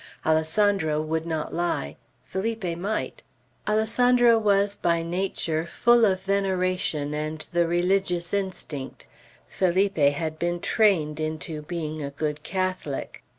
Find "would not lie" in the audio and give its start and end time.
0.99-1.95